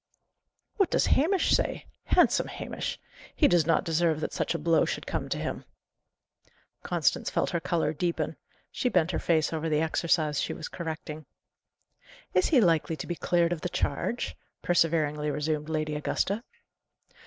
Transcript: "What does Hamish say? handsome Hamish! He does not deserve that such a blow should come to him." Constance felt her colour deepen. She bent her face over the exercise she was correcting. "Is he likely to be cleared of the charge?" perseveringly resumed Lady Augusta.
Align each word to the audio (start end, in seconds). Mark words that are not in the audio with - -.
"What 0.77 0.89
does 0.89 1.05
Hamish 1.05 1.51
say? 1.51 1.85
handsome 2.05 2.47
Hamish! 2.47 2.99
He 3.35 3.47
does 3.47 3.67
not 3.67 3.83
deserve 3.83 4.19
that 4.21 4.33
such 4.33 4.55
a 4.55 4.57
blow 4.57 4.83
should 4.83 5.05
come 5.05 5.29
to 5.29 5.37
him." 5.37 5.63
Constance 6.81 7.29
felt 7.29 7.51
her 7.51 7.59
colour 7.59 7.93
deepen. 7.93 8.35
She 8.71 8.89
bent 8.89 9.11
her 9.11 9.19
face 9.19 9.53
over 9.53 9.69
the 9.69 9.81
exercise 9.81 10.41
she 10.41 10.53
was 10.53 10.69
correcting. 10.69 11.27
"Is 12.33 12.47
he 12.47 12.59
likely 12.59 12.95
to 12.95 13.05
be 13.05 13.13
cleared 13.15 13.53
of 13.53 13.61
the 13.61 13.69
charge?" 13.69 14.35
perseveringly 14.63 15.29
resumed 15.29 15.69
Lady 15.69 15.93
Augusta. 15.93 16.43